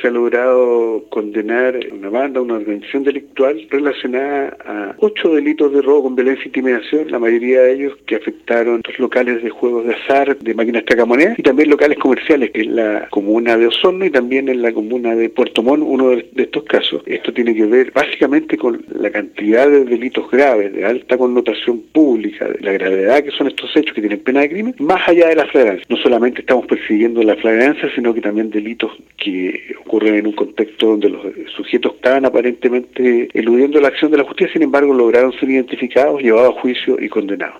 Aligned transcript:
se 0.00 0.08
ha 0.08 0.10
logrado 0.10 1.04
condenar 1.10 1.78
una 1.92 2.10
banda, 2.10 2.40
una 2.40 2.54
organización 2.54 3.04
delictual 3.04 3.66
relacionada 3.70 4.56
a 4.64 4.94
ocho 4.98 5.34
delitos 5.34 5.72
de 5.72 5.82
robo 5.82 6.04
con 6.04 6.16
violencia 6.16 6.44
e 6.44 6.48
intimidación, 6.48 7.10
la 7.10 7.18
mayoría 7.18 7.62
de 7.62 7.72
ellos 7.74 7.96
que 8.06 8.16
afectaron 8.16 8.82
los 8.86 8.98
locales 8.98 9.42
de 9.42 9.50
juegos 9.50 9.86
de 9.86 9.94
azar, 9.94 10.36
de 10.38 10.54
máquinas 10.54 10.84
tragamonedas 10.84 11.38
y 11.38 11.42
también 11.42 11.70
locales 11.70 11.98
comerciales, 11.98 12.50
que 12.50 12.62
es 12.62 12.66
la 12.66 13.08
comuna 13.10 13.56
de 13.56 13.66
Osorno 13.66 14.04
y 14.04 14.10
también 14.10 14.48
en 14.48 14.62
la 14.62 14.72
comuna 14.72 15.14
de 15.14 15.28
Puerto 15.30 15.62
Montt, 15.62 15.84
uno 15.86 16.10
de 16.10 16.26
estos 16.36 16.64
casos. 16.64 17.02
Esto 17.06 17.32
tiene 17.32 17.54
que 17.54 17.66
ver 17.66 17.92
básicamente 17.92 18.56
con 18.56 18.84
la 18.88 19.10
cantidad 19.10 19.68
de 19.68 19.84
delitos 19.84 20.30
graves, 20.30 20.72
de 20.72 20.84
alta 20.84 21.16
connotación 21.16 21.80
pública, 21.92 22.48
de 22.48 22.60
la 22.60 22.72
gravedad 22.72 23.22
que 23.22 23.30
son 23.30 23.48
estos 23.48 23.74
hechos 23.76 23.94
que 23.94 24.00
tienen 24.00 24.20
pena 24.20 24.40
de 24.40 24.50
crimen, 24.50 24.74
más 24.78 25.06
allá 25.08 25.28
de 25.28 25.36
la 25.36 25.46
flagrancia. 25.46 25.84
No 25.88 25.96
solamente 25.96 26.40
estamos 26.40 26.66
persiguiendo 26.66 27.22
la 27.22 27.36
flagrancia, 27.36 27.90
sino 27.94 28.14
que 28.14 28.20
también 28.20 28.50
delitos 28.50 28.90
que 29.16 29.74
ocurren 29.86 30.16
en 30.16 30.26
un 30.26 30.32
contexto 30.32 30.88
donde 30.88 31.08
los 31.08 31.22
sujetos 31.56 31.94
estaban 31.94 32.24
aparentemente 32.24 33.28
eludiendo 33.32 33.80
la 33.80 33.88
acción 33.88 34.10
de 34.10 34.18
la 34.18 34.24
justicia, 34.24 34.52
sin 34.52 34.62
embargo 34.62 34.92
lograron 34.92 35.32
ser 35.32 35.48
identificados, 35.48 36.20
llevados 36.20 36.56
a 36.56 36.60
juicio 36.60 36.96
y 37.00 37.08
condenados. 37.08 37.54